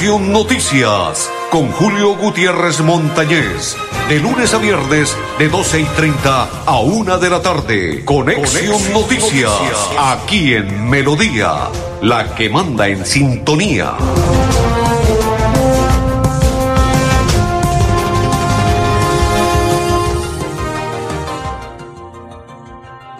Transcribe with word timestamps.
Conexión 0.00 0.32
Noticias 0.32 1.30
con 1.50 1.70
Julio 1.72 2.16
Gutiérrez 2.16 2.80
Montañez. 2.80 3.76
De 4.08 4.18
lunes 4.18 4.54
a 4.54 4.56
viernes, 4.56 5.14
de 5.38 5.50
12 5.50 5.80
y 5.80 5.84
30 5.84 6.64
a 6.64 6.80
1 6.80 7.18
de 7.18 7.28
la 7.28 7.42
tarde. 7.42 8.02
Conexión, 8.06 8.94
Noticias, 8.94 9.52
aquí 9.98 10.54
en 10.54 10.88
Melodía, 10.88 11.68
la 12.00 12.34
que 12.34 12.48
manda 12.48 12.88
en 12.88 13.04
sintonía. 13.04 13.94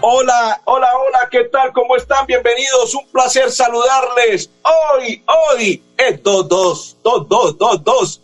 Hola, 0.00 0.62
hola, 0.64 0.88
hola, 0.96 1.28
¿qué 1.30 1.44
tal? 1.52 1.74
¿Cómo 1.74 1.94
están? 1.94 2.24
Bienvenidos, 2.24 2.94
un 2.94 3.06
placer 3.08 3.50
saludarles. 3.50 4.48
Hoy, 4.62 5.22
hoy 5.26 5.82
es 6.08 6.22
2, 6.22 6.48
2, 6.48 6.96
2, 7.02 7.28
2, 7.28 7.58
2, 7.58 7.84
2, 7.84 8.22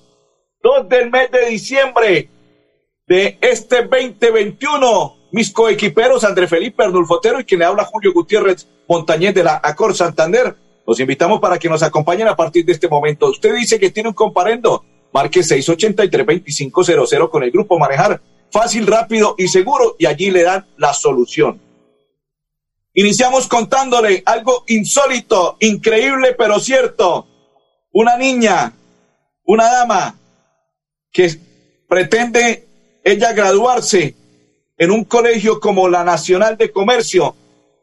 2 0.62 0.88
del 0.88 1.10
mes 1.10 1.30
de 1.30 1.46
diciembre 1.50 2.30
de 3.06 3.38
este 3.40 3.82
2021. 3.82 5.16
Mis 5.32 5.52
coequiperos 5.52 6.24
André 6.24 6.46
Felipe 6.48 6.84
Arnulfotero 6.84 7.40
y 7.40 7.44
quien 7.44 7.60
le 7.60 7.66
habla 7.66 7.84
Julio 7.84 8.12
Gutiérrez 8.12 8.66
Montañez 8.88 9.34
de 9.34 9.44
la 9.44 9.60
Acor 9.62 9.94
Santander. 9.94 10.56
Los 10.86 10.98
invitamos 11.00 11.40
para 11.40 11.58
que 11.58 11.68
nos 11.68 11.82
acompañen 11.82 12.28
a 12.28 12.36
partir 12.36 12.64
de 12.64 12.72
este 12.72 12.88
momento. 12.88 13.28
Usted 13.28 13.54
dice 13.54 13.78
que 13.78 13.90
tiene 13.90 14.08
un 14.08 14.14
comparendo. 14.14 14.84
Marque 15.12 15.40
683-2500 15.40 17.28
con 17.30 17.42
el 17.42 17.50
grupo 17.50 17.78
Manejar. 17.78 18.20
Fácil, 18.50 18.86
rápido 18.86 19.34
y 19.36 19.48
seguro 19.48 19.96
y 19.98 20.06
allí 20.06 20.30
le 20.30 20.44
dan 20.44 20.66
la 20.76 20.94
solución. 20.94 21.60
Iniciamos 22.94 23.46
contándole 23.48 24.22
algo 24.24 24.64
insólito, 24.68 25.58
increíble, 25.60 26.34
pero 26.38 26.58
cierto. 26.58 27.26
Una 27.98 28.18
niña, 28.18 28.74
una 29.46 29.72
dama 29.72 30.18
que 31.10 31.34
pretende 31.88 32.68
ella 33.02 33.32
graduarse 33.32 34.14
en 34.76 34.90
un 34.90 35.04
colegio 35.04 35.60
como 35.60 35.88
la 35.88 36.04
Nacional 36.04 36.58
de 36.58 36.70
Comercio 36.70 37.34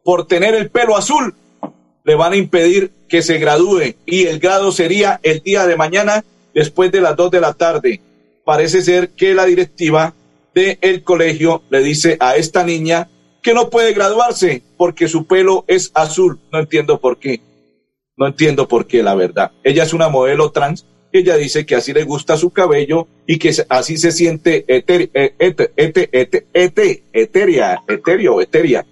por 0.04 0.28
tener 0.28 0.54
el 0.54 0.70
pelo 0.70 0.96
azul, 0.96 1.34
le 2.04 2.14
van 2.14 2.34
a 2.34 2.36
impedir 2.36 2.92
que 3.10 3.24
se 3.24 3.40
gradúe 3.40 3.96
y 4.06 4.28
el 4.28 4.38
grado 4.38 4.72
sería 4.72 5.20
el 5.24 5.42
día 5.42 5.66
de 5.66 5.78
mañana 5.78 6.24
después 6.54 6.92
de 6.92 7.02
las 7.02 7.16
dos 7.16 7.32
de 7.32 7.42
la 7.42 7.56
tarde. 7.56 8.00
Parece 8.46 8.84
ser 8.84 9.10
que 9.16 9.34
la 9.34 9.46
directiva 9.46 10.14
del 10.54 11.04
colegio 11.04 11.64
le 11.72 11.80
dice 11.80 12.18
a 12.20 12.36
esta 12.36 12.64
niña 12.64 13.10
que 13.42 13.56
no 13.56 13.72
puede 13.72 13.94
graduarse 13.94 14.62
porque 14.78 15.08
su 15.08 15.26
pelo 15.26 15.66
es 15.68 15.90
azul. 15.96 16.40
No 16.52 16.60
entiendo 16.60 17.00
por 17.00 17.18
qué. 17.18 17.42
No 18.18 18.28
entiendo 18.28 18.68
por 18.68 18.88
qué, 18.88 19.02
la 19.04 19.16
verdad. 19.16 19.52
Ella 19.64 19.84
es 19.84 19.94
una 19.94 20.10
modelo 20.10 20.52
trans. 20.52 20.86
Ella 21.12 21.38
dice 21.38 21.66
que 21.66 21.76
así 21.76 21.94
le 21.94 22.04
gusta 22.04 22.38
su 22.38 22.50
cabello 22.50 23.08
y 23.28 23.38
que 23.38 23.54
así 23.70 23.98
se 23.98 24.12
siente 24.12 24.66
eter, 24.68 25.10
et, 25.14 25.34
et, 25.78 26.10
et, 26.12 26.46
eteria, 27.14 27.82
eterio, 27.88 28.42
eteria. 28.42 28.86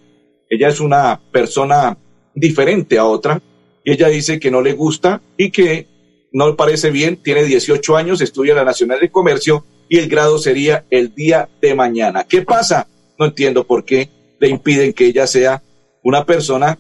Ella 0.50 0.70
es 0.70 0.80
una 0.80 1.20
persona 1.32 1.98
diferente 2.36 2.98
a 2.98 3.06
otra 3.06 3.42
y 3.84 3.94
ella 3.94 4.08
dice 4.08 4.40
que 4.40 4.52
no 4.52 4.62
le 4.62 4.74
gusta 4.74 5.22
y 5.38 5.50
que 5.52 5.88
no 6.32 6.48
le 6.48 6.54
parece 6.54 6.92
bien. 6.92 7.18
Tiene 7.18 7.44
18 7.44 7.98
años, 7.98 8.22
estudia 8.22 8.52
en 8.52 8.58
la 8.58 8.66
Nacional 8.66 9.00
de 9.00 9.10
Comercio 9.10 9.66
y 9.90 9.98
el 9.98 10.08
grado 10.08 10.38
sería 10.38 10.86
el 10.90 11.14
día 11.14 11.50
de 11.62 11.76
mañana. 11.76 12.26
¿Qué 12.26 12.44
pasa? 12.44 12.88
No 13.18 13.26
entiendo 13.26 13.66
por 13.66 13.84
qué 13.84 14.10
le 14.40 14.48
impiden 14.48 14.94
que 14.94 15.06
ella 15.06 15.28
sea 15.28 15.62
una 16.04 16.26
persona 16.26 16.80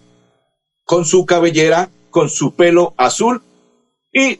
con 0.83 1.05
su 1.05 1.25
cabellera, 1.25 1.89
con 2.11 2.29
su 2.29 2.53
pelo 2.53 2.93
azul 2.97 3.41
y 4.13 4.39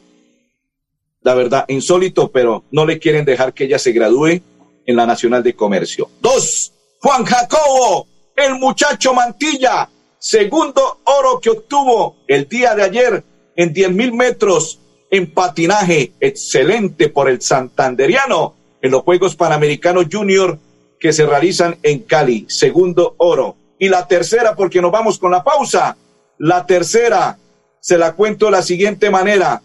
la 1.23 1.35
verdad, 1.35 1.65
insólito, 1.67 2.31
pero 2.31 2.63
no 2.71 2.85
le 2.85 2.99
quieren 2.99 3.25
dejar 3.25 3.53
que 3.53 3.65
ella 3.65 3.79
se 3.79 3.91
gradúe 3.91 4.41
en 4.85 4.95
la 4.95 5.05
Nacional 5.05 5.43
de 5.43 5.55
Comercio. 5.55 6.09
Dos, 6.19 6.73
Juan 6.99 7.23
Jacobo, 7.25 8.07
el 8.35 8.55
muchacho 8.55 9.13
Mantilla, 9.13 9.89
segundo 10.17 10.99
oro 11.03 11.39
que 11.39 11.51
obtuvo 11.51 12.17
el 12.27 12.47
día 12.47 12.75
de 12.75 12.83
ayer 12.83 13.23
en 13.55 13.73
diez 13.73 13.91
mil 13.91 14.13
metros 14.13 14.79
en 15.11 15.31
patinaje, 15.31 16.13
excelente 16.19 17.09
por 17.09 17.29
el 17.29 17.41
santanderiano 17.41 18.55
en 18.81 18.91
los 18.91 19.03
Juegos 19.03 19.35
Panamericanos 19.35 20.05
Junior 20.11 20.57
que 20.99 21.13
se 21.13 21.25
realizan 21.25 21.77
en 21.83 21.99
Cali, 21.99 22.45
segundo 22.47 23.15
oro. 23.17 23.55
Y 23.77 23.89
la 23.89 24.07
tercera, 24.07 24.55
porque 24.55 24.81
nos 24.81 24.91
vamos 24.91 25.17
con 25.17 25.31
la 25.31 25.43
pausa, 25.43 25.97
la 26.37 26.65
tercera 26.65 27.37
se 27.81 27.97
la 27.97 28.13
cuento 28.13 28.45
de 28.45 28.51
la 28.51 28.61
siguiente 28.61 29.09
manera. 29.09 29.61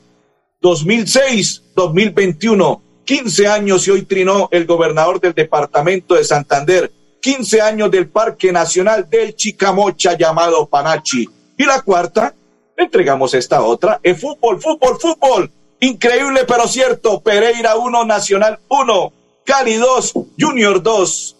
2006-2021, 0.63 2.81
15 3.05 3.47
años 3.47 3.87
y 3.87 3.93
hoy 3.93 4.03
trinó 4.03 4.49
el 4.51 4.67
gobernador 4.67 5.21
del 5.21 5.35
departamento 5.35 6.17
de 6.17 6.25
Santander, 6.25 6.91
15 7.21 7.61
años 7.61 7.89
del 7.91 8.09
Parque 8.09 8.51
Nacional 8.51 9.07
del 9.09 9.37
Chicamocha 9.37 10.17
llamado 10.17 10.67
Panachi. 10.67 11.29
Y 11.59 11.65
la 11.65 11.83
cuarta, 11.83 12.35
entregamos 12.77 13.33
esta 13.35 13.63
otra, 13.63 14.01
es 14.03 14.21
fútbol, 14.21 14.61
fútbol, 14.61 14.99
fútbol. 14.99 15.53
Increíble 15.79 16.45
pero 16.49 16.67
cierto, 16.67 17.21
Pereira 17.21 17.77
1, 17.77 18.07
Nacional 18.07 18.59
1, 18.69 19.13
Cali 19.45 19.75
2, 19.75 20.15
Junior 20.41 20.83
2. 20.83 21.37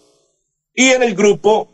Y 0.75 0.89
en 0.89 1.01
el 1.01 1.15
grupo 1.15 1.67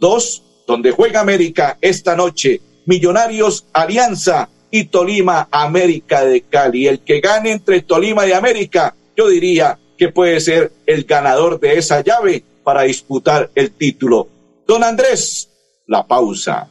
2, 0.00 0.42
donde 0.66 0.90
juega 0.90 1.20
América 1.20 1.78
esta 1.80 2.16
noche, 2.16 2.60
Millonarios 2.88 3.66
Alianza 3.74 4.48
y 4.70 4.84
Tolima 4.84 5.46
América 5.50 6.24
de 6.24 6.40
Cali. 6.40 6.88
El 6.88 7.00
que 7.00 7.20
gane 7.20 7.52
entre 7.52 7.82
Tolima 7.82 8.26
y 8.26 8.32
América, 8.32 8.94
yo 9.14 9.28
diría 9.28 9.78
que 9.98 10.08
puede 10.08 10.40
ser 10.40 10.72
el 10.86 11.04
ganador 11.04 11.60
de 11.60 11.76
esa 11.76 12.00
llave 12.00 12.42
para 12.64 12.84
disputar 12.84 13.50
el 13.54 13.72
título. 13.72 14.28
Don 14.66 14.82
Andrés, 14.82 15.50
la 15.86 16.06
pausa. 16.06 16.70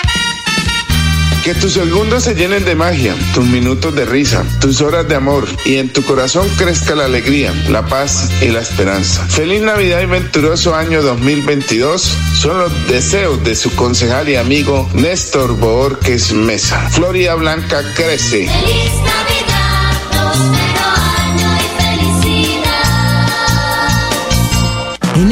Que 1.43 1.55
tus 1.55 1.73
segundos 1.73 2.25
se 2.25 2.35
llenen 2.35 2.63
de 2.65 2.75
magia, 2.75 3.15
tus 3.33 3.43
minutos 3.43 3.95
de 3.95 4.05
risa, 4.05 4.45
tus 4.59 4.79
horas 4.81 5.07
de 5.07 5.15
amor 5.15 5.47
y 5.65 5.77
en 5.77 5.91
tu 5.91 6.03
corazón 6.03 6.47
crezca 6.55 6.93
la 6.93 7.05
alegría, 7.05 7.51
la 7.67 7.83
paz 7.87 8.29
y 8.41 8.49
la 8.49 8.59
esperanza. 8.59 9.25
Feliz 9.25 9.63
Navidad 9.63 10.01
y 10.01 10.05
venturoso 10.05 10.75
año 10.75 11.01
2022 11.01 12.15
son 12.35 12.59
los 12.59 12.87
deseos 12.87 13.43
de 13.43 13.55
su 13.55 13.73
concejal 13.75 14.29
y 14.29 14.35
amigo 14.35 14.87
Néstor 14.93 15.57
Borges 15.57 16.31
Mesa. 16.31 16.87
Florida 16.91 17.33
Blanca 17.33 17.81
crece. 17.95 18.47
Feliz 18.47 18.93
Navidad, 19.03 20.70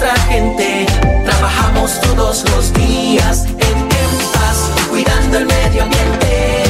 nuestra 0.00 0.16
gente. 0.26 0.86
Trabajamos 1.24 2.00
todos 2.00 2.44
los 2.50 2.72
días 2.74 3.44
en, 3.46 3.88
paz, 4.32 4.70
cuidando 4.88 5.38
el 5.38 5.46
medio 5.46 5.82
ambiente. 5.82 6.62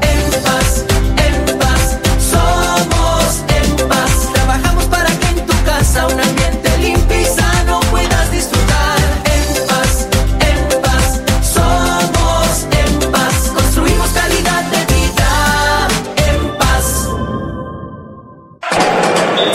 En 0.00 0.42
paz, 0.42 0.84
en 1.26 1.58
paz, 1.58 1.98
somos 2.18 3.44
en 3.58 3.88
paz. 3.88 4.32
Trabajamos 4.32 4.84
para 4.84 5.10
que 5.10 5.26
en 5.28 5.46
tu 5.46 5.64
casa 5.64 6.06
un 6.06 6.20
ambiente 6.20 6.78
limpio 6.78 7.20
y 7.20 7.24
sano 7.24 7.80
puedas 7.90 8.30
disfrutar. 8.30 8.98
En 9.34 9.66
paz, 9.66 10.08
en 10.50 10.80
paz, 10.80 11.20
somos 11.42 12.66
en 12.82 13.12
paz. 13.12 13.52
Construimos 13.54 14.08
calidad 14.10 14.64
de 14.72 14.80
vida. 14.94 15.88
En 16.16 16.58
paz. 16.58 17.08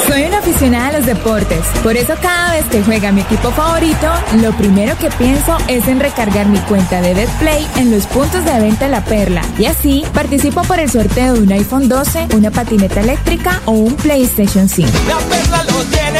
Soy 0.07 0.23
una 0.23 0.37
aficionada 0.39 0.87
a 0.87 0.91
los 0.91 1.05
deportes, 1.07 1.65
por 1.81 1.95
eso 1.97 2.13
cada 2.21 2.48
que 2.69 2.83
juega 2.83 3.11
mi 3.11 3.21
equipo 3.21 3.51
favorito, 3.51 4.07
lo 4.41 4.51
primero 4.53 4.97
que 4.97 5.09
pienso 5.11 5.57
es 5.67 5.87
en 5.87 5.99
recargar 5.99 6.47
mi 6.47 6.59
cuenta 6.59 7.01
de 7.01 7.13
BetPlay 7.13 7.67
en 7.77 7.91
los 7.91 8.05
puntos 8.07 8.45
de 8.45 8.59
venta 8.59 8.87
La 8.87 9.03
Perla. 9.03 9.41
Y 9.57 9.65
así 9.65 10.03
participo 10.13 10.61
por 10.63 10.79
el 10.79 10.89
sorteo 10.89 11.33
de 11.33 11.41
un 11.41 11.51
iPhone 11.51 11.89
12, 11.89 12.29
una 12.35 12.51
patineta 12.51 13.01
eléctrica 13.01 13.61
o 13.65 13.71
un 13.71 13.95
PlayStation 13.95 14.69
5. 14.69 14.89
La 15.07 15.17
perla 15.17 15.65
tiene 15.89 16.19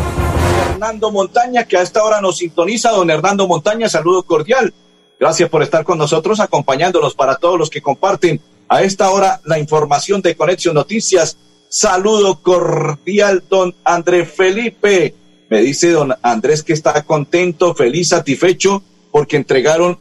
Hernando 0.81 1.11
Montaña, 1.11 1.65
que 1.67 1.77
a 1.77 1.83
esta 1.83 2.03
hora 2.03 2.21
nos 2.21 2.37
sintoniza. 2.39 2.89
Don 2.89 3.11
Hernando 3.11 3.47
Montaña, 3.47 3.87
saludo 3.87 4.23
cordial. 4.23 4.73
Gracias 5.19 5.47
por 5.47 5.61
estar 5.61 5.83
con 5.83 5.99
nosotros, 5.99 6.39
acompañándonos 6.39 7.13
para 7.13 7.35
todos 7.35 7.59
los 7.59 7.69
que 7.69 7.83
comparten 7.83 8.41
a 8.67 8.81
esta 8.81 9.11
hora 9.11 9.41
la 9.45 9.59
información 9.59 10.23
de 10.23 10.35
Conexión 10.35 10.73
Noticias. 10.73 11.37
Saludo 11.69 12.41
cordial, 12.41 13.43
don 13.47 13.75
André 13.83 14.25
Felipe. 14.25 15.13
Me 15.51 15.61
dice 15.61 15.91
don 15.91 16.15
Andrés 16.23 16.63
que 16.63 16.73
está 16.73 17.03
contento, 17.03 17.75
feliz, 17.75 18.09
satisfecho, 18.09 18.81
porque 19.11 19.35
entregaron 19.35 19.99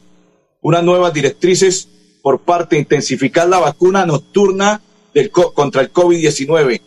unas 0.63 0.83
nuevas 0.83 1.13
directrices 1.13 1.89
por 2.23 2.41
parte 2.41 2.77
de 2.77 2.81
intensificar 2.81 3.47
la 3.51 3.59
vacuna 3.59 4.07
nocturna 4.07 4.81
del, 5.13 5.31
co- 5.31 5.53
contra 5.53 5.83
el 5.83 5.93
COVID-19 5.93 6.81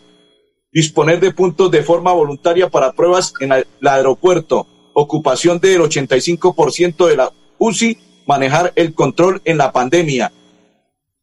disponer 0.74 1.20
de 1.20 1.32
puntos 1.32 1.70
de 1.70 1.84
forma 1.84 2.12
voluntaria 2.12 2.70
para 2.70 2.94
pruebas 2.94 3.34
en 3.39 3.51
el 3.51 3.65
aeropuerto, 3.88 4.68
ocupación 4.94 5.60
del 5.60 5.82
85% 5.82 7.08
de 7.08 7.15
la 7.15 7.32
UCI, 7.60 7.98
manejar 8.25 8.74
el 8.75 8.94
control 8.94 9.42
en 9.46 9.58
la 9.58 9.72
pandemia, 9.72 10.32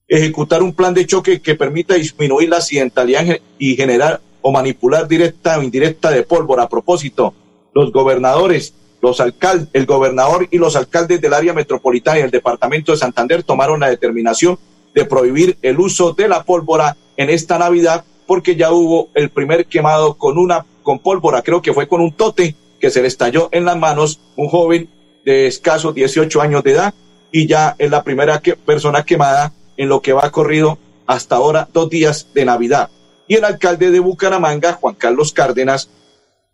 ejecutar 0.07 0.62
un 0.62 0.75
plan 0.75 0.95
de 0.95 1.07
choque 1.07 1.40
que 1.40 1.54
permita 1.54 1.95
disminuir 1.95 2.49
la 2.49 2.59
accidentalidad 2.59 3.25
y 3.59 3.76
generar 3.76 4.21
o 4.42 4.52
manipular 4.52 5.09
directa 5.09 5.59
o 5.59 5.62
indirecta 5.62 6.11
de 6.11 6.23
pólvora. 6.23 6.64
A 6.64 6.69
propósito, 6.69 7.35
los 7.75 7.92
gobernadores 7.92 8.75
los 9.02 9.21
alcaldes, 9.21 9.69
el 9.73 9.87
gobernador 9.87 10.47
y 10.50 10.59
los 10.59 10.76
alcaldes 10.76 11.21
del 11.21 11.33
área 11.33 11.52
metropolitana 11.52 12.19
y 12.19 12.23
el 12.23 12.30
departamento 12.30 12.92
de 12.92 12.99
Santander 12.99 13.42
tomaron 13.42 13.80
la 13.80 13.88
determinación 13.88 14.59
de 14.95 15.04
prohibir 15.04 15.57
el 15.62 15.78
uso 15.80 16.12
de 16.12 16.28
la 16.28 16.42
pólvora 16.42 16.97
en 17.16 17.30
esta 17.30 17.59
Navidad 17.59 18.04
porque 18.30 18.54
ya 18.54 18.70
hubo 18.70 19.08
el 19.14 19.28
primer 19.30 19.66
quemado 19.66 20.14
con 20.14 20.38
una 20.38 20.64
con 20.84 21.00
pólvora, 21.00 21.42
creo 21.42 21.60
que 21.60 21.72
fue 21.72 21.88
con 21.88 22.00
un 22.00 22.12
tote 22.12 22.54
que 22.78 22.88
se 22.88 23.02
le 23.02 23.08
estalló 23.08 23.49
en 23.50 23.64
las 23.64 23.76
manos 23.76 24.20
un 24.37 24.46
joven 24.46 24.88
de 25.25 25.49
escasos 25.49 25.96
18 25.96 26.40
años 26.40 26.62
de 26.62 26.70
edad 26.70 26.94
y 27.32 27.49
ya 27.49 27.75
es 27.76 27.90
la 27.90 28.04
primera 28.04 28.40
persona 28.64 29.04
quemada 29.04 29.52
en 29.76 29.88
lo 29.88 30.00
que 30.00 30.12
va 30.12 30.30
corrido 30.30 30.78
hasta 31.08 31.34
ahora 31.34 31.68
dos 31.72 31.90
días 31.90 32.28
de 32.32 32.44
Navidad. 32.44 32.88
Y 33.26 33.34
el 33.34 33.44
alcalde 33.44 33.90
de 33.90 33.99
Bucaramanga, 33.99 34.75
Juan 34.75 34.94
Carlos 34.94 35.32
Cárdenas, 35.32 35.90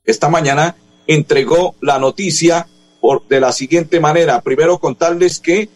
esta 0.06 0.30
mañana 0.30 0.76
entregó 1.06 1.74
la 1.82 1.98
noticia 1.98 2.68
por, 3.02 3.28
de 3.28 3.38
la 3.38 3.52
siguiente 3.52 4.00
manera. 4.00 4.40
Primero 4.40 4.78
contarles 4.78 5.40
que 5.40 5.68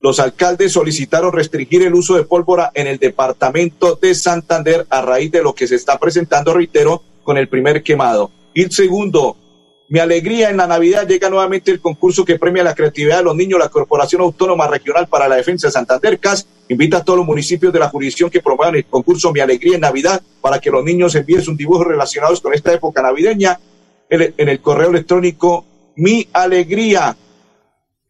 los 0.00 0.20
alcaldes 0.20 0.72
solicitaron 0.72 1.32
restringir 1.32 1.82
el 1.82 1.94
uso 1.94 2.16
de 2.16 2.24
pólvora 2.24 2.70
en 2.74 2.86
el 2.86 2.98
departamento 2.98 3.96
de 3.96 4.14
Santander 4.14 4.86
a 4.90 5.02
raíz 5.02 5.32
de 5.32 5.42
lo 5.42 5.54
que 5.54 5.66
se 5.66 5.74
está 5.74 5.98
presentando, 5.98 6.52
reitero, 6.52 7.02
con 7.22 7.38
el 7.38 7.48
primer 7.48 7.82
quemado. 7.82 8.30
Y 8.54 8.62
el 8.62 8.70
segundo, 8.70 9.36
mi 9.88 9.98
alegría 9.98 10.50
en 10.50 10.58
la 10.58 10.66
Navidad 10.66 11.06
llega 11.06 11.30
nuevamente 11.30 11.70
el 11.70 11.80
concurso 11.80 12.24
que 12.24 12.38
premia 12.38 12.62
la 12.62 12.74
creatividad 12.74 13.18
de 13.18 13.24
los 13.24 13.36
niños. 13.36 13.58
La 13.58 13.68
Corporación 13.68 14.22
Autónoma 14.22 14.66
Regional 14.68 15.08
para 15.08 15.28
la 15.28 15.36
Defensa 15.36 15.68
de 15.68 15.72
Santander, 15.72 16.18
CAS, 16.18 16.46
invita 16.68 16.98
a 16.98 17.04
todos 17.04 17.18
los 17.18 17.26
municipios 17.26 17.72
de 17.72 17.78
la 17.78 17.88
jurisdicción 17.88 18.30
que 18.30 18.42
promuevan 18.42 18.76
el 18.76 18.84
concurso 18.84 19.32
Mi 19.32 19.40
Alegría 19.40 19.76
en 19.76 19.80
Navidad 19.80 20.22
para 20.40 20.60
que 20.60 20.70
los 20.70 20.84
niños 20.84 21.14
envíen 21.14 21.42
sus 21.42 21.56
dibujos 21.56 21.86
relacionados 21.86 22.40
con 22.40 22.54
esta 22.54 22.72
época 22.72 23.02
navideña 23.02 23.58
en 24.08 24.48
el 24.48 24.60
correo 24.60 24.90
electrónico 24.90 25.64
mi 25.96 26.28
alegría 26.32 27.16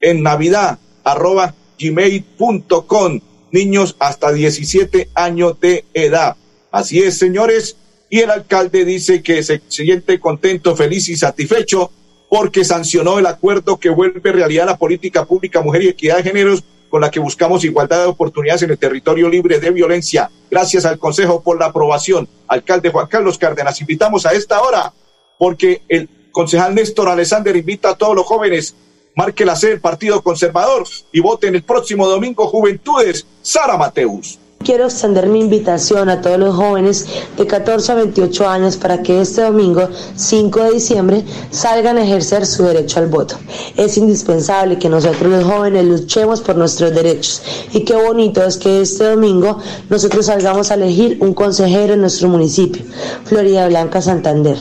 en 0.01 0.23
Navidad 0.23 0.79
arroba 1.05 1.55
gmail.com 1.79 3.21
niños 3.53 3.97
hasta 3.99 4.33
17 4.33 5.11
años 5.15 5.59
de 5.61 5.85
edad. 5.95 6.37
Así 6.71 7.03
es, 7.03 7.19
señores. 7.19 7.77
Y 8.11 8.21
el 8.21 8.31
alcalde 8.31 8.85
dice 8.85 9.23
que 9.23 9.43
se 9.43 9.63
siente 9.69 10.21
contento, 10.21 10.77
feliz 10.77 11.09
y 11.09 11.17
satisfecho 11.17 11.91
porque 12.29 12.65
sancionó 12.65 13.19
el 13.19 13.27
acuerdo 13.27 13.79
que 13.79 13.91
vuelve 13.91 14.33
realidad 14.33 14.67
la 14.67 14.77
política 14.77 15.25
pública 15.25 15.63
mujer 15.63 15.83
y 15.83 15.89
equidad 15.89 16.19
de 16.19 16.25
géneros 16.25 16.65
con 16.89 17.01
la 17.01 17.11
que 17.11 17.21
buscamos 17.21 17.65
igualdad 17.65 18.03
de 18.03 18.07
oportunidades 18.07 18.63
en 18.63 18.71
el 18.71 18.79
territorio 18.79 19.29
libre 19.29 19.59
de 19.59 19.71
violencia. 19.71 20.31
Gracias 20.51 20.85
al 20.85 20.99
Consejo 20.99 21.43
por 21.43 21.59
la 21.59 21.67
aprobación. 21.67 22.29
Alcalde 22.47 22.91
Juan 22.91 23.07
Carlos 23.07 23.39
Cárdenas, 23.39 23.81
invitamos 23.81 24.27
a 24.27 24.33
esta 24.33 24.61
hora 24.61 24.93
porque 25.39 25.83
el 25.89 26.09
concejal 26.33 26.75
Néstor 26.75 27.09
Alexander 27.09 27.55
invita 27.57 27.91
a 27.91 27.97
todos 27.97 28.15
los 28.15 28.27
jóvenes, 28.27 28.75
marque 29.17 29.45
la 29.45 29.57
C 29.57 29.71
del 29.71 29.81
Partido 29.81 30.23
Conservador 30.23 30.87
y 31.11 31.21
voten 31.21 31.55
el 31.57 31.65
próximo 31.65 32.07
domingo 32.07 32.47
Juventudes, 32.47 33.27
Sara 33.43 33.77
Mateus. 33.77 34.39
Quiero 34.67 34.87
extender 34.87 35.29
mi 35.29 35.39
invitación 35.39 36.09
a 36.09 36.21
todos 36.21 36.41
los 36.41 36.57
jóvenes 36.57 37.07
de 37.39 37.47
14 37.47 37.93
a 37.93 37.95
28 37.95 38.49
años 38.49 38.77
para 38.77 39.01
que 39.01 39.21
este 39.21 39.43
domingo 39.43 39.89
5 40.17 40.61
de 40.65 40.71
diciembre 40.73 41.25
salgan 41.53 41.99
a 41.99 42.03
ejercer 42.03 42.45
su 42.45 42.65
derecho 42.65 42.99
al 42.99 43.07
voto. 43.07 43.37
Es 43.77 43.97
indispensable 43.97 44.77
que 44.77 44.89
nosotros 44.89 45.31
los 45.31 45.45
jóvenes 45.45 45.85
luchemos 45.85 46.41
por 46.41 46.57
nuestros 46.57 46.93
derechos 46.93 47.43
y 47.73 47.85
qué 47.85 47.95
bonito 47.95 48.43
es 48.43 48.57
que 48.57 48.81
este 48.81 49.05
domingo 49.05 49.61
nosotros 49.89 50.27
salgamos 50.27 50.73
a 50.73 50.75
elegir 50.75 51.19
un 51.21 51.33
consejero 51.33 51.95
en 51.95 52.01
nuestro 52.01 52.27
municipio, 52.29 52.83
Florida 53.23 53.69
Blanca 53.69 54.03
Santander. 54.03 54.59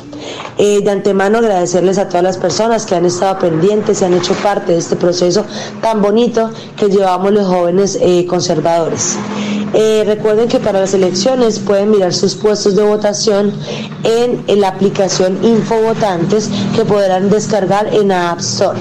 Eh, 0.60 0.82
de 0.82 0.92
antemano 0.92 1.40
agradecerles 1.40 1.98
a 1.98 2.08
todas 2.08 2.24
las 2.24 2.38
personas 2.38 2.86
que 2.86 2.94
han 2.94 3.06
estado 3.06 3.40
pendientes 3.40 4.04
y 4.04 4.06
han 4.06 4.14
hecho 4.14 4.36
parte 4.36 4.74
de 4.74 4.78
este 4.78 4.98
proceso 4.98 5.46
tan 5.82 6.04
bonito 6.04 6.52
que 6.78 6.90
llevamos 6.90 7.32
los 7.32 7.48
jóvenes 7.48 7.98
eh, 8.00 8.28
conservadores. 8.28 9.18
Eh, 9.78 10.04
recuerden 10.06 10.48
que 10.48 10.60
para 10.60 10.80
las 10.80 10.94
elecciones 10.94 11.60
pueden 11.60 11.92
mirar 11.92 12.14
sus 12.14 12.34
puestos 12.36 12.78
de 12.78 12.84
votación 12.84 13.54
en, 14.04 14.62
la 14.62 14.70
aplicación 14.70 15.38
Infovotantes 15.44 16.50
que 16.74 16.86
podrán 16.86 17.30
descargar 17.30 17.94
en 17.94 18.10
App 18.14 18.40
Store. 18.40 18.80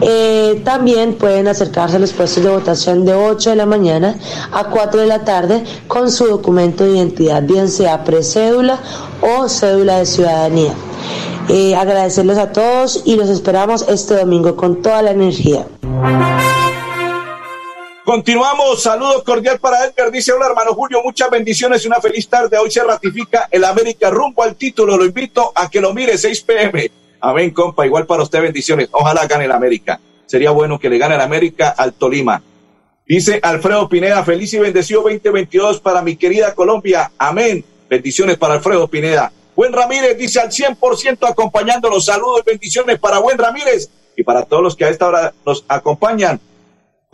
Eh, 0.00 0.60
también 0.64 1.14
pueden 1.14 1.46
acercarse 1.46 1.96
a 1.96 1.98
los 2.00 2.12
puestos 2.12 2.42
de 2.42 2.50
votación 2.50 3.04
de 3.04 3.14
8 3.14 3.50
de 3.50 3.56
la 3.56 3.64
mañana 3.64 4.16
a 4.50 4.64
4 4.64 5.02
de 5.02 5.06
la 5.06 5.24
tarde 5.24 5.62
con 5.86 6.10
su 6.10 6.26
documento 6.26 6.82
de 6.82 6.96
identidad, 6.96 7.44
bien 7.44 7.68
sea 7.68 8.02
precédula 8.02 8.80
o 9.20 9.48
cédula 9.48 9.98
de 9.98 10.06
ciudadanía. 10.06 10.72
Eh, 11.48 11.76
agradecerles 11.76 12.38
a 12.38 12.50
todos 12.50 13.02
y 13.04 13.14
los 13.14 13.28
esperamos 13.28 13.86
este 13.88 14.16
domingo 14.16 14.56
con 14.56 14.82
toda 14.82 15.00
la 15.00 15.12
energía. 15.12 15.64
Continuamos, 18.04 18.82
saludos 18.82 19.22
cordial 19.22 19.58
para 19.58 19.86
Edgar, 19.86 20.10
dice 20.10 20.30
hola 20.30 20.44
hermano 20.44 20.74
Julio, 20.74 21.00
muchas 21.02 21.30
bendiciones 21.30 21.82
y 21.82 21.86
una 21.86 22.02
feliz 22.02 22.28
tarde. 22.28 22.58
Hoy 22.58 22.70
se 22.70 22.84
ratifica 22.84 23.48
el 23.50 23.64
América 23.64 24.10
rumbo 24.10 24.42
al 24.42 24.56
título, 24.56 24.98
lo 24.98 25.06
invito 25.06 25.52
a 25.54 25.70
que 25.70 25.80
lo 25.80 25.94
mire 25.94 26.18
6 26.18 26.42
pm. 26.42 26.90
Amén, 27.18 27.50
compa, 27.52 27.86
igual 27.86 28.04
para 28.04 28.22
usted 28.22 28.42
bendiciones. 28.42 28.90
Ojalá 28.92 29.26
gane 29.26 29.46
el 29.46 29.52
América. 29.52 29.98
Sería 30.26 30.50
bueno 30.50 30.78
que 30.78 30.90
le 30.90 30.98
gane 30.98 31.14
el 31.14 31.20
América 31.22 31.70
al 31.70 31.94
Tolima. 31.94 32.42
Dice 33.06 33.40
Alfredo 33.42 33.88
Pineda, 33.88 34.22
feliz 34.22 34.52
y 34.52 34.58
bendecido 34.58 35.00
2022 35.00 35.80
para 35.80 36.02
mi 36.02 36.16
querida 36.16 36.54
Colombia. 36.54 37.10
Amén. 37.16 37.64
Bendiciones 37.88 38.36
para 38.36 38.54
Alfredo 38.54 38.86
Pineda. 38.86 39.32
Buen 39.56 39.72
Ramírez 39.72 40.18
dice 40.18 40.40
al 40.40 40.50
100% 40.50 41.26
acompañándonos. 41.26 42.04
Saludos 42.04 42.42
y 42.44 42.50
bendiciones 42.50 42.98
para 42.98 43.18
Buen 43.18 43.38
Ramírez 43.38 43.88
y 44.14 44.22
para 44.24 44.42
todos 44.42 44.62
los 44.62 44.76
que 44.76 44.84
a 44.84 44.90
esta 44.90 45.08
hora 45.08 45.32
nos 45.46 45.64
acompañan 45.68 46.38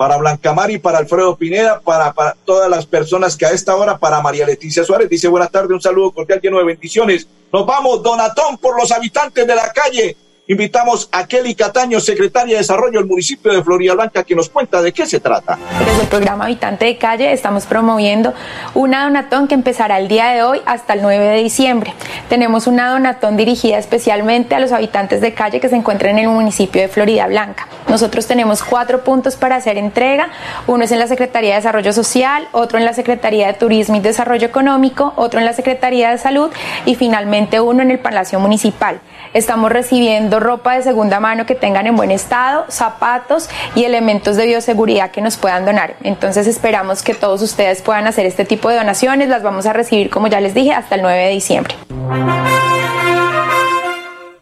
para 0.00 0.16
Blancamar 0.16 0.70
y 0.70 0.78
para 0.78 0.96
Alfredo 0.96 1.36
Pineda, 1.36 1.78
para, 1.78 2.14
para, 2.14 2.34
todas 2.46 2.70
las 2.70 2.86
personas 2.86 3.36
que 3.36 3.44
a 3.44 3.50
esta 3.50 3.76
hora, 3.76 3.98
para 3.98 4.22
María 4.22 4.46
Leticia 4.46 4.82
Suárez, 4.82 5.10
dice 5.10 5.28
buenas 5.28 5.50
tardes, 5.50 5.72
un 5.72 5.80
saludo 5.82 6.10
cordial 6.12 6.40
lleno 6.40 6.56
de 6.56 6.64
bendiciones. 6.64 7.28
Nos 7.52 7.66
vamos, 7.66 8.02
Donatón, 8.02 8.56
por 8.56 8.80
los 8.80 8.90
habitantes 8.92 9.46
de 9.46 9.54
la 9.54 9.70
calle. 9.70 10.16
Invitamos 10.50 11.08
a 11.12 11.28
Kelly 11.28 11.54
Cataño, 11.54 12.00
secretaria 12.00 12.54
de 12.54 12.58
Desarrollo 12.58 12.98
del 12.98 13.08
municipio 13.08 13.52
de 13.52 13.62
Florida 13.62 13.94
Blanca, 13.94 14.24
que 14.24 14.34
nos 14.34 14.48
cuenta 14.48 14.82
de 14.82 14.92
qué 14.92 15.06
se 15.06 15.20
trata. 15.20 15.56
Desde 15.78 16.02
el 16.02 16.08
programa 16.08 16.46
Habitante 16.46 16.86
de 16.86 16.98
Calle 16.98 17.32
estamos 17.32 17.66
promoviendo 17.66 18.34
una 18.74 19.04
donatón 19.04 19.46
que 19.46 19.54
empezará 19.54 20.00
el 20.00 20.08
día 20.08 20.30
de 20.30 20.42
hoy 20.42 20.60
hasta 20.66 20.94
el 20.94 21.02
9 21.02 21.24
de 21.24 21.36
diciembre. 21.36 21.94
Tenemos 22.28 22.66
una 22.66 22.90
donatón 22.90 23.36
dirigida 23.36 23.78
especialmente 23.78 24.56
a 24.56 24.58
los 24.58 24.72
habitantes 24.72 25.20
de 25.20 25.34
calle 25.34 25.60
que 25.60 25.68
se 25.68 25.76
encuentran 25.76 26.18
en 26.18 26.24
el 26.24 26.30
municipio 26.30 26.82
de 26.82 26.88
Florida 26.88 27.28
Blanca. 27.28 27.68
Nosotros 27.88 28.26
tenemos 28.26 28.64
cuatro 28.64 29.04
puntos 29.04 29.36
para 29.36 29.54
hacer 29.54 29.78
entrega. 29.78 30.30
Uno 30.66 30.82
es 30.82 30.90
en 30.90 30.98
la 30.98 31.06
Secretaría 31.06 31.50
de 31.50 31.56
Desarrollo 31.56 31.92
Social, 31.92 32.48
otro 32.50 32.76
en 32.76 32.84
la 32.84 32.92
Secretaría 32.92 33.46
de 33.46 33.52
Turismo 33.52 33.94
y 33.94 34.00
Desarrollo 34.00 34.48
Económico, 34.48 35.12
otro 35.14 35.38
en 35.38 35.46
la 35.46 35.52
Secretaría 35.52 36.10
de 36.10 36.18
Salud 36.18 36.50
y 36.86 36.96
finalmente 36.96 37.60
uno 37.60 37.82
en 37.82 37.92
el 37.92 38.00
Palacio 38.00 38.40
Municipal. 38.40 39.00
Estamos 39.32 39.70
recibiendo 39.70 40.40
ropa 40.40 40.76
de 40.76 40.82
segunda 40.82 41.20
mano 41.20 41.46
que 41.46 41.54
tengan 41.54 41.86
en 41.86 41.94
buen 41.94 42.10
estado, 42.10 42.64
zapatos 42.68 43.48
y 43.76 43.84
elementos 43.84 44.36
de 44.36 44.46
bioseguridad 44.46 45.12
que 45.12 45.20
nos 45.20 45.36
puedan 45.36 45.64
donar. 45.64 45.94
Entonces 46.02 46.48
esperamos 46.48 47.02
que 47.02 47.14
todos 47.14 47.40
ustedes 47.40 47.80
puedan 47.80 48.08
hacer 48.08 48.26
este 48.26 48.44
tipo 48.44 48.68
de 48.70 48.76
donaciones. 48.76 49.28
Las 49.28 49.44
vamos 49.44 49.66
a 49.66 49.72
recibir, 49.72 50.10
como 50.10 50.26
ya 50.26 50.40
les 50.40 50.52
dije, 50.52 50.72
hasta 50.72 50.96
el 50.96 51.02
9 51.02 51.26
de 51.26 51.30
diciembre. 51.30 51.74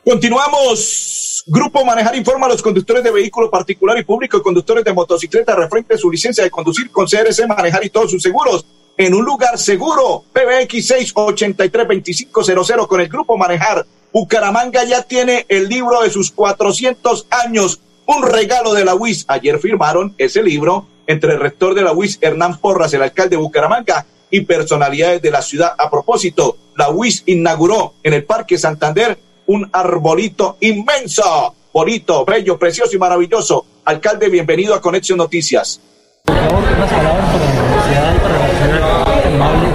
Continuamos. 0.03 1.45
Grupo 1.47 1.85
Manejar 1.85 2.17
informa 2.17 2.47
a 2.47 2.51
los 2.51 2.63
conductores 2.63 3.05
de 3.05 3.11
vehículo 3.11 3.51
particular 3.51 3.99
y 3.99 4.05
público 4.05 4.39
y 4.39 4.43
conductores 4.43 4.85
de 4.85 4.93
motocicleta 4.95 5.55
referente 5.55 5.99
su 5.99 6.11
licencia 6.11 6.45
de 6.45 6.51
conducir 6.51 6.91
con 6.91 7.07
CRC 7.07 7.47
Manejar 7.47 7.85
y 7.85 7.91
todos 7.91 8.11
sus 8.11 8.23
seguros 8.23 8.65
en 8.97 9.13
un 9.13 9.25
lugar 9.25 9.59
seguro. 9.59 10.25
PBX 10.33 11.15
683-2500 11.15 12.87
con 12.87 13.01
el 13.03 13.09
Grupo 13.09 13.37
Manejar. 13.37 13.85
Bucaramanga 14.13 14.85
ya 14.85 15.03
tiene 15.03 15.47
el 15.49 15.69
libro 15.69 16.03
de 16.03 16.11
sus 16.11 16.31
400 16.31 17.27
años, 17.31 17.81
un 18.07 18.23
regalo 18.23 18.75
de 18.75 18.85
la 18.85 18.95
UIS. 18.95 19.25
Ayer 19.29 19.59
firmaron 19.59 20.15
ese 20.19 20.43
libro 20.43 20.87
entre 21.07 21.35
el 21.35 21.41
rector 21.41 21.75
de 21.75 21.83
la 21.83 21.93
UIS, 21.93 22.19
Hernán 22.21 22.59
Porras, 22.59 22.93
el 22.95 23.03
alcalde 23.03 23.37
de 23.37 23.43
Bucaramanga, 23.43 24.07
y 24.31 24.43
personalidades 24.43 25.23
de 25.23 25.31
la 25.31 25.43
ciudad. 25.43 25.73
A 25.79 25.91
propósito, 25.91 26.57
la 26.77 26.91
UIS 26.91 27.23
inauguró 27.27 27.95
en 28.03 28.15
el 28.15 28.25
Parque 28.25 28.59
Santander 28.59 29.19
un 29.47 29.69
arbolito 29.73 30.59
inmenso, 30.61 31.55
bonito, 31.73 32.25
bello, 32.25 32.59
precioso 32.59 32.95
y 32.95 32.99
maravilloso. 32.99 33.65
Alcalde, 33.85 34.29
bienvenido 34.29 34.75
a 34.75 34.81
Conexión 34.81 35.19
Noticias. 35.19 35.81
Por 36.25 36.37
favor, 36.37 36.63
la 36.63 37.13
universidad 37.13 38.15
y 38.15 38.19
para 38.19 38.39
la 38.79 39.35
amable. 39.35 39.69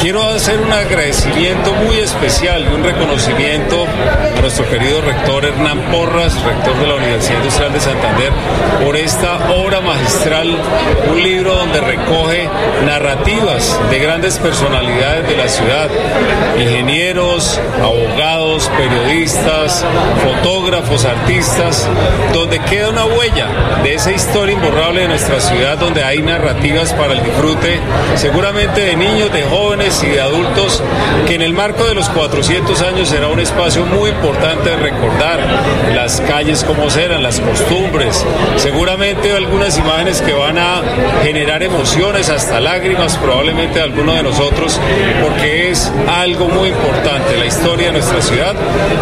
Quiero 0.00 0.22
hacer 0.24 0.58
un 0.62 0.72
agradecimiento 0.72 1.74
muy 1.74 1.98
especial 1.98 2.64
y 2.64 2.74
un 2.74 2.82
reconocimiento 2.82 3.84
a 4.34 4.40
nuestro 4.40 4.66
querido 4.70 5.02
rector 5.02 5.44
Hernán 5.44 5.78
Porras, 5.92 6.42
rector 6.42 6.74
de 6.78 6.86
la 6.86 6.94
Universidad 6.94 7.36
Industrial 7.36 7.70
de 7.70 7.80
Santander, 7.80 8.32
por 8.82 8.96
esta 8.96 9.52
obra 9.52 9.82
magistral, 9.82 10.56
un 11.10 11.22
libro 11.22 11.54
donde 11.54 11.82
recoge 11.82 12.48
narrativas 12.86 13.78
de 13.90 13.98
grandes 13.98 14.38
personalidades 14.38 15.28
de 15.28 15.36
la 15.36 15.48
ciudad, 15.48 15.90
ingenieros, 16.58 17.60
abogados, 17.82 18.70
periodistas, 18.78 19.84
fotógrafos, 20.24 21.04
artistas, 21.04 21.86
donde 22.32 22.58
queda 22.60 22.88
una 22.88 23.04
huella 23.04 23.48
de 23.82 23.96
esa 23.96 24.12
historia 24.12 24.54
imborrable 24.54 25.02
de 25.02 25.08
nuestra 25.08 25.40
ciudad, 25.40 25.76
donde 25.76 26.02
hay 26.02 26.22
narrativas 26.22 26.94
para 26.94 27.12
el 27.12 27.22
disfrute, 27.22 27.80
seguramente 28.14 28.80
de 28.80 28.96
niños, 28.96 29.30
de 29.30 29.42
jóvenes 29.42 29.89
y 30.02 30.06
de 30.06 30.20
adultos, 30.20 30.82
que 31.26 31.34
en 31.34 31.42
el 31.42 31.52
marco 31.52 31.84
de 31.84 31.94
los 31.94 32.08
400 32.10 32.80
años 32.82 33.08
será 33.08 33.26
un 33.28 33.40
espacio 33.40 33.84
muy 33.84 34.10
importante 34.10 34.70
de 34.70 34.76
recordar 34.76 35.40
las 35.94 36.20
calles 36.20 36.62
como 36.64 36.88
eran, 36.96 37.22
las 37.22 37.40
costumbres, 37.40 38.24
seguramente 38.56 39.32
algunas 39.32 39.76
imágenes 39.78 40.22
que 40.22 40.32
van 40.32 40.58
a 40.58 40.82
generar 41.22 41.62
emociones, 41.62 42.28
hasta 42.28 42.60
lágrimas 42.60 43.16
probablemente 43.16 43.78
de 43.78 43.84
algunos 43.84 44.14
de 44.14 44.22
nosotros, 44.22 44.80
porque 45.22 45.70
es 45.70 45.92
algo 46.08 46.48
muy 46.48 46.68
importante, 46.68 47.36
la 47.36 47.46
historia 47.46 47.86
de 47.86 47.92
nuestra 47.92 48.22
ciudad 48.22 48.54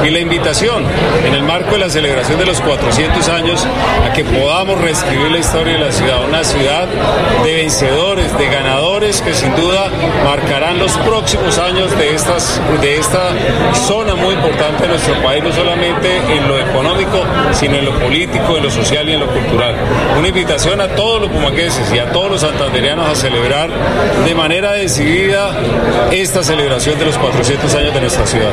y 0.05 0.11
la 0.11 0.21
invitación 0.21 0.85
en 1.27 1.35
el 1.35 1.43
marco 1.43 1.73
de 1.73 1.79
la 1.79 1.91
celebración 1.91 2.39
de 2.39 2.47
los 2.47 2.61
400 2.61 3.29
años 3.29 3.67
a 4.05 4.13
que 4.13 4.25
podamos 4.25 4.81
reescribir 4.81 5.31
la 5.31 5.39
historia 5.39 5.75
de 5.75 5.81
la 5.81 5.93
ciudad, 5.93 6.25
una 6.27 6.45
ciudad 6.45 6.89
de 7.45 7.55
vencedores, 7.55 8.37
de 8.39 8.47
ganadores 8.47 9.21
que 9.23 9.35
sin 9.35 9.55
duda 9.57 9.91
marcarán 10.25 10.78
los 10.79 10.93
próximos 10.99 11.59
años 11.59 11.97
de, 11.99 12.15
estas, 12.15 12.61
de 12.81 12.97
esta 12.97 13.31
zona 13.87 14.15
muy 14.15 14.35
importante 14.35 14.83
de 14.83 14.89
nuestro 14.89 15.15
país, 15.23 15.43
no 15.43 15.53
solamente 15.53 16.17
en 16.17 16.49
lo 16.49 16.59
económico, 16.59 17.25
sino 17.53 17.77
en 17.77 17.85
lo 17.85 17.99
político, 17.99 18.57
en 18.57 18.65
lo 18.65 18.71
social 18.71 19.09
y 19.09 19.13
en 19.13 19.21
lo 19.21 19.27
cultural. 19.27 19.75
Una 20.19 20.29
invitación 20.29 20.81
a 20.81 20.89
todos 20.89 21.23
los 21.23 21.31
pumaqueses 21.31 21.93
y 21.93 21.99
a 21.99 22.11
todos 22.13 22.31
los 22.31 22.41
santanderianos 22.41 23.09
a 23.09 23.15
celebrar 23.15 23.71
de 24.25 24.35
manera 24.35 24.73
decidida 24.73 25.51
esta 26.11 26.43
celebración 26.43 26.99
de 26.99 27.07
los 27.07 27.19
400 27.19 27.75
años 27.75 27.95
de 27.95 28.01
nuestra 28.01 28.27
ciudad. 28.27 28.53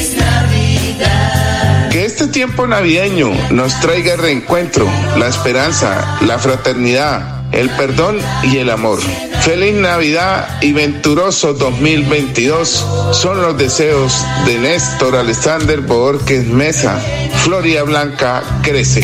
este 2.21 2.33
tiempo 2.33 2.67
navideño 2.67 3.31
nos 3.49 3.79
traiga 3.79 4.13
el 4.13 4.19
reencuentro, 4.19 4.87
la 5.17 5.27
esperanza, 5.27 6.19
la 6.21 6.37
fraternidad, 6.37 7.51
el 7.51 7.71
perdón 7.71 8.19
y 8.43 8.57
el 8.57 8.69
amor. 8.69 8.99
Feliz 9.41 9.73
Navidad 9.73 10.61
y 10.61 10.71
venturoso 10.71 11.55
2022 11.55 12.85
son 13.13 13.41
los 13.41 13.57
deseos 13.57 14.23
de 14.45 14.59
Néstor 14.59 15.15
Alexander 15.15 15.81
Borges 15.81 16.45
Mesa. 16.45 17.01
Florida 17.43 17.81
Blanca 17.81 18.43
crece. 18.61 19.03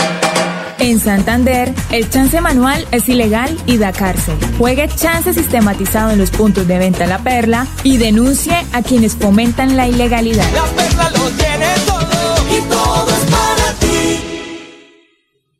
En 0.81 0.99
Santander, 0.99 1.71
el 1.91 2.09
chance 2.09 2.41
manual 2.41 2.87
es 2.89 3.07
ilegal 3.07 3.55
y 3.67 3.77
da 3.77 3.91
cárcel. 3.91 4.35
Juegue 4.57 4.87
chance 4.87 5.31
sistematizado 5.31 6.09
en 6.09 6.17
los 6.17 6.31
puntos 6.31 6.67
de 6.67 6.79
venta 6.79 7.05
La 7.05 7.19
Perla 7.19 7.67
y 7.83 7.97
denuncie 7.97 8.55
a 8.73 8.81
quienes 8.81 9.15
fomentan 9.15 9.77
la 9.77 9.87
ilegalidad. 9.87 10.43
La 10.55 10.63
perla 10.63 11.11
lo 11.11 11.29
tiene 11.29 11.67
todo 11.85 12.57
y 12.57 12.61
todo 12.61 13.07
es 13.09 13.31
para 13.31 13.73
ti. 13.79 14.19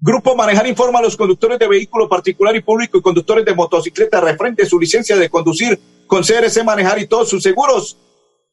Grupo 0.00 0.36
Manejar 0.36 0.68
informa 0.68 1.00
a 1.00 1.02
los 1.02 1.16
conductores 1.16 1.58
de 1.58 1.66
vehículo 1.66 2.08
particular 2.08 2.54
y 2.54 2.60
público 2.60 2.98
y 2.98 3.02
conductores 3.02 3.44
de 3.44 3.52
motocicleta 3.52 4.20
referente 4.20 4.64
su 4.64 4.78
licencia 4.78 5.16
de 5.16 5.28
conducir 5.28 5.76
con 6.06 6.22
CRC 6.22 6.62
Manejar 6.62 7.00
y 7.00 7.08
todos 7.08 7.28
sus 7.28 7.42
seguros 7.42 7.96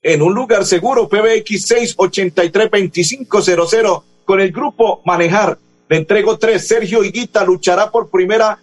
en 0.01 0.23
un 0.23 0.33
lugar 0.33 0.65
seguro 0.65 1.07
PBX 1.07 1.69
683-2500 1.97 4.01
con 4.25 4.41
el 4.41 4.51
Grupo 4.51 5.03
Manejar. 5.05 5.59
Le 5.87 5.97
entrego 5.97 6.39
tres. 6.39 6.67
Sergio 6.67 7.03
Higuita 7.03 7.45
luchará 7.45 7.91
por 7.91 8.09
primera 8.09 8.57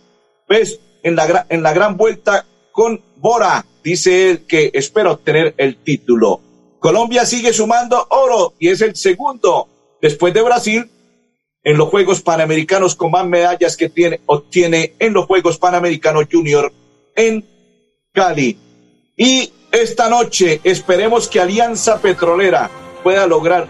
vez 0.48 0.80
en 1.04 1.14
la, 1.14 1.46
en 1.48 1.62
la 1.62 1.72
gran 1.72 1.96
vuelta 1.96 2.44
con 2.72 3.00
Bora. 3.16 3.64
Dice 3.84 4.28
él 4.28 4.44
que 4.44 4.72
espera 4.74 5.12
obtener 5.12 5.54
el 5.56 5.76
título. 5.76 6.40
Colombia 6.80 7.24
sigue 7.26 7.52
sumando 7.52 8.08
oro 8.10 8.54
y 8.58 8.70
es 8.70 8.80
el 8.80 8.96
segundo 8.96 9.68
después 10.00 10.34
de 10.34 10.42
Brasil 10.42 10.90
en 11.64 11.76
los 11.76 11.88
Juegos 11.88 12.20
Panamericanos 12.20 12.94
con 12.94 13.10
más 13.10 13.26
medallas 13.26 13.76
que 13.76 13.88
tiene, 13.88 14.20
obtiene 14.26 14.94
en 14.98 15.12
los 15.12 15.26
Juegos 15.26 15.58
Panamericanos 15.58 16.26
Junior 16.30 16.72
en 17.14 17.44
Cali. 18.12 18.58
Y 19.16 19.52
esta 19.70 20.08
noche 20.08 20.60
esperemos 20.64 21.28
que 21.28 21.40
Alianza 21.40 22.00
Petrolera 22.00 22.70
pueda 23.02 23.26
lograr 23.26 23.68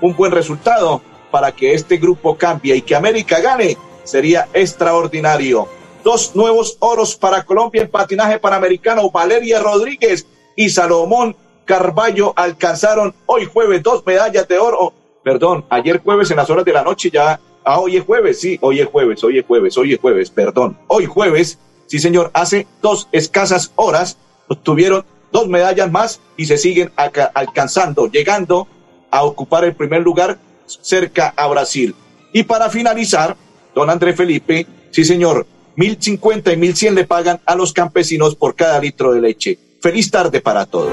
un 0.00 0.16
buen 0.16 0.32
resultado 0.32 1.02
para 1.30 1.52
que 1.52 1.74
este 1.74 1.98
grupo 1.98 2.36
cambie 2.36 2.76
y 2.76 2.82
que 2.82 2.94
América 2.94 3.40
gane. 3.40 3.76
Sería 4.04 4.48
extraordinario. 4.54 5.68
Dos 6.02 6.34
nuevos 6.34 6.76
oros 6.80 7.14
para 7.14 7.44
Colombia 7.44 7.82
en 7.82 7.90
patinaje 7.90 8.38
panamericano. 8.38 9.10
Valeria 9.10 9.60
Rodríguez 9.60 10.26
y 10.56 10.70
Salomón 10.70 11.36
Carballo 11.64 12.32
alcanzaron 12.34 13.14
hoy 13.26 13.44
jueves 13.44 13.82
dos 13.82 14.04
medallas 14.04 14.48
de 14.48 14.58
oro 14.58 14.92
perdón, 15.22 15.64
ayer 15.68 16.00
jueves 16.02 16.30
en 16.30 16.36
las 16.36 16.50
horas 16.50 16.64
de 16.64 16.72
la 16.72 16.82
noche 16.82 17.10
ya, 17.10 17.40
ah, 17.64 17.78
hoy 17.78 17.96
es 17.96 18.04
jueves, 18.04 18.40
sí, 18.40 18.58
hoy 18.60 18.80
es 18.80 18.86
jueves, 18.86 19.22
hoy 19.22 19.38
es 19.38 19.46
jueves, 19.46 19.76
hoy 19.76 19.94
es 19.94 20.00
jueves, 20.00 20.30
perdón, 20.30 20.78
hoy 20.86 21.06
jueves, 21.06 21.58
sí 21.86 21.98
señor, 21.98 22.30
hace 22.34 22.66
dos 22.82 23.08
escasas 23.12 23.72
horas 23.76 24.16
obtuvieron 24.48 25.04
dos 25.32 25.48
medallas 25.48 25.90
más 25.90 26.20
y 26.36 26.46
se 26.46 26.58
siguen 26.58 26.92
alcanzando, 26.96 28.08
llegando 28.08 28.66
a 29.10 29.24
ocupar 29.24 29.64
el 29.64 29.74
primer 29.74 30.02
lugar 30.02 30.38
cerca 30.66 31.32
a 31.36 31.46
Brasil. 31.48 31.94
Y 32.32 32.44
para 32.44 32.70
finalizar, 32.70 33.36
don 33.74 33.90
André 33.90 34.14
Felipe, 34.14 34.66
sí 34.90 35.04
señor, 35.04 35.46
mil 35.76 35.96
cincuenta 36.00 36.52
y 36.52 36.56
mil 36.56 36.76
cien 36.76 36.94
le 36.94 37.06
pagan 37.06 37.40
a 37.46 37.54
los 37.54 37.72
campesinos 37.72 38.34
por 38.34 38.54
cada 38.54 38.80
litro 38.80 39.12
de 39.12 39.20
leche. 39.20 39.58
Feliz 39.80 40.10
tarde 40.10 40.40
para 40.40 40.66
todos. 40.66 40.92